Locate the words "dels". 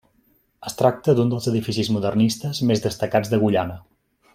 1.35-1.49